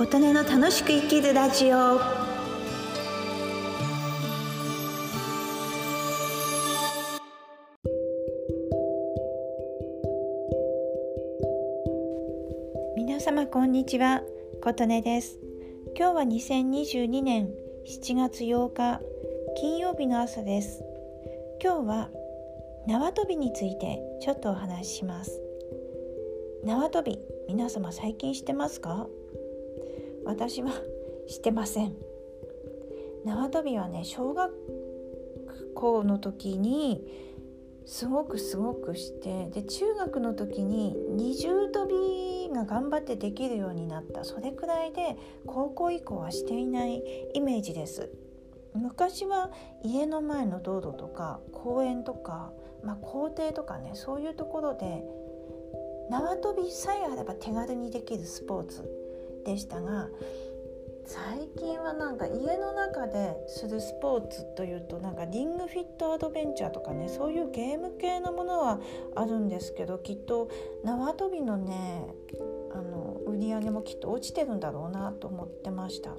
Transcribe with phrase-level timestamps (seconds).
[0.00, 2.00] 琴音の楽しく生きるラジオ。
[12.96, 14.22] 皆様こんにちは。
[14.62, 15.38] 琴音です。
[15.94, 17.50] 今日は2022年
[17.86, 19.02] 7月8日
[19.60, 20.82] 金曜日の朝です。
[21.62, 22.08] 今日は
[22.86, 25.42] 縄跳びについてちょっとお話しします。
[26.64, 29.06] 縄跳び皆様最近してますか？
[30.24, 30.70] 私は
[31.26, 31.94] してません。
[33.24, 34.52] 縄跳びはね小学
[35.74, 37.04] 校の時に
[37.84, 44.24] すごくすごくしてで中学の時に二重跳びが頑張ってできるようになった。
[44.24, 47.02] それくらいで高校以降はしていない
[47.34, 48.10] イメージです。
[48.74, 49.50] 昔は
[49.82, 52.52] 家の前の道路とか公園とか、
[52.84, 55.02] まあ、校庭とかねそういうところで
[56.08, 58.88] 縄跳びさえあれば手軽にできるスポーツ。
[59.44, 60.08] でしたが
[61.06, 68.78] 最近はなんか家の中でするスポーツというとなんかリングフィットアドベンチャーとかねそういうゲーム系のものは
[69.16, 70.48] あるんですけどきっと
[70.84, 72.06] 縄跳びのね
[72.72, 76.14] あの売り上げもきっと落ちてるんだろうなと思ってました。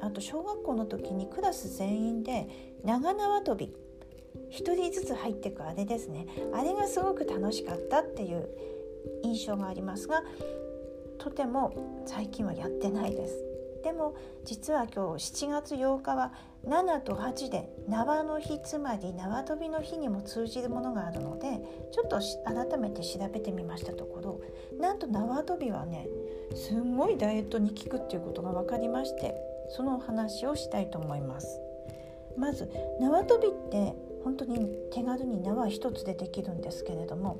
[0.00, 2.48] あと小学校の時にクラス全員で
[2.82, 3.72] 長縄跳び
[4.50, 6.26] 1人ずつ入ってくあれですね。
[6.52, 8.48] あれがすごく楽しかったっていう
[9.22, 10.24] 印象がありますが
[11.22, 13.44] とても最近はやってないです。
[13.84, 16.32] でも実は今日7月8日は
[16.66, 21.60] 7と8で縄の日つまり縄跳びの日にも通じるものがあるので
[21.92, 24.40] ちょっと改めて調べてみましたところ
[24.80, 26.08] なんと縄跳びはね
[26.54, 29.34] すんごいダイエットに効くっていうことが分かりまして
[29.70, 31.60] そのお話をしたいと思います。
[32.36, 32.68] まず
[33.00, 37.38] 縄跳びって本当に手軽に縄一つでできるんですけれども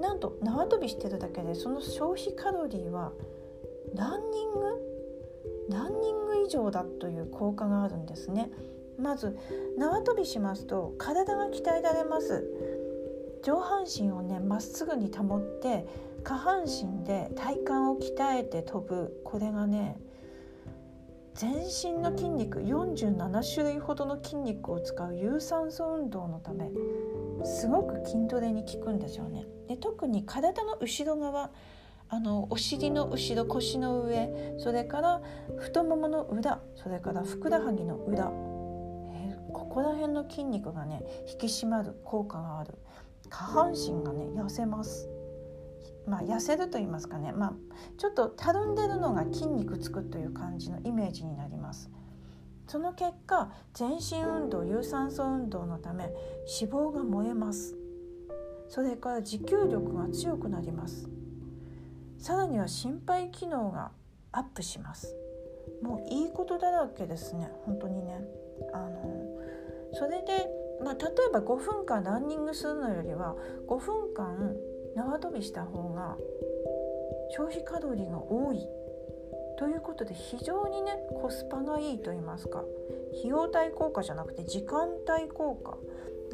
[0.00, 3.12] なんと縄跳びしてるだけでその消費カロリーは
[3.94, 4.94] ランニング
[5.70, 8.50] ランニング以上だという効果があるんですね。
[8.98, 9.36] まず
[9.76, 12.44] 縄跳びしますと体が鍛えられます。
[13.42, 15.86] 上半身をねまっすぐに保って
[16.22, 19.20] 下半身で体幹を鍛えて飛ぶ。
[19.24, 19.98] これがね
[21.34, 26.70] 全身の筋肉47種類ほどの筋肉を使う有酸素運動のため
[27.44, 29.44] すごく筋トレに効くんですよね。
[29.68, 31.50] で特に体の後ろ側
[32.08, 35.22] あのお尻の後ろ腰の上それから
[35.58, 38.30] 太ももの裏それからふくらはぎの裏、
[39.12, 42.74] えー、ここら辺の筋肉がね引き締まる効果がある。
[43.28, 45.08] 下半身がね痩せます。
[46.06, 47.52] まあ、痩せると言いますかね、まあ、
[47.96, 51.90] ちょっとたるんでるのが筋肉つくという感じのイメージになります。
[52.66, 56.04] その結果全身運動有酸素運動のため
[56.60, 57.76] 脂肪が燃えます。
[58.68, 61.08] それから持久力が強くなります。
[62.18, 63.90] さらには心肺機能が
[64.32, 65.14] アップします。
[65.82, 67.50] もういいことだらけですね。
[67.66, 68.20] 本当にね。
[68.72, 69.24] あの
[69.92, 70.48] それで、
[70.82, 73.36] まあ、例えば5分間ランニングするのよりは
[73.68, 74.56] 5分間
[74.94, 76.16] 縄跳びした方が
[77.36, 78.66] 消費カロリーが多い。
[79.56, 82.64] ということで非常にねコスパがいいと言いますか
[83.18, 85.78] 費用対効果じゃなくて時間帯効果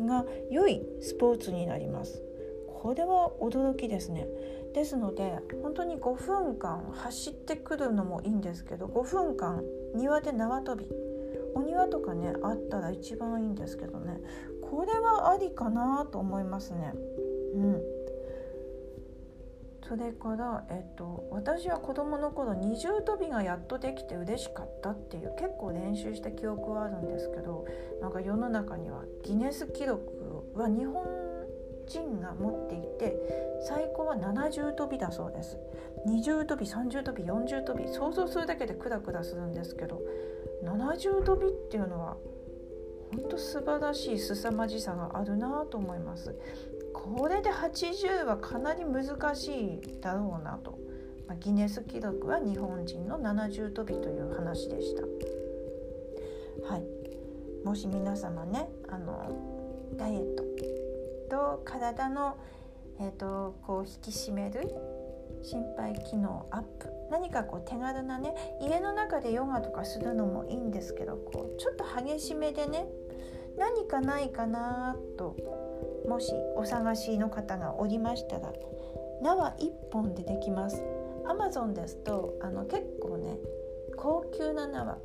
[0.04, 2.22] が良いスポーツになります。
[2.82, 4.26] これは驚きですね。
[4.72, 9.62] ですので本当に5分間走ってくるのもいいんですけど5分間
[9.94, 10.86] 庭で縄跳び
[11.54, 14.20] お庭とかねあったら一番いいんですけどね。
[14.62, 16.94] これはありかなと思いますね。
[17.54, 17.99] うん。
[19.90, 27.66] それから、えっと、私は子どもの頃二重跳びがやっとできて嬉しかったっていう結構練習した記憶はあるんですけど
[28.00, 31.04] なんか世の中にはギネス記録は日本
[31.88, 33.16] 人が持っていて
[33.66, 35.58] 最高は70跳びだそうです。
[36.06, 40.00] 二重跳び30跳び40跳び想像するだけでクラクラするんですけど
[40.62, 42.16] 70跳びっていうのは
[43.10, 46.32] 本当素晴らしい凄まじさがあるなと思います。
[46.92, 50.78] これで80はかなり難しいだろうなと、
[51.26, 55.02] まあ、ギネス記録は日本人の70跳びという話でした。
[56.72, 57.00] はい。
[57.64, 59.30] もし皆様ねあの
[59.96, 60.44] ダイエット
[61.30, 62.36] と体の、
[62.98, 64.74] えーと、こう引き締める
[65.42, 72.86] 心肺機能アップ何かこう手軽なね家の中でヨガとかするのもいいんですけどこうちょっと激しめでね
[73.58, 75.36] 何かないかなと
[76.20, 78.52] もしお探しの方がおりましたら
[79.22, 80.84] 縄1本でできます
[81.24, 83.38] Amazon ですとあの結構ね
[83.96, 84.98] 高級な縄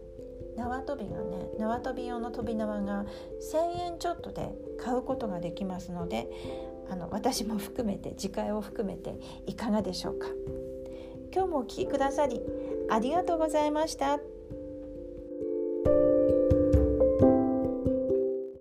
[0.58, 3.06] 縄跳びがね縄跳び用の跳び縄が
[3.54, 6.28] 1,000円ちょっとで買うことができますので
[6.90, 9.16] あの私も含めて次回を含めて
[9.48, 10.28] いかがでしょうか
[11.34, 12.42] 今日もお聴きくださり
[12.90, 14.35] ありがとうございました。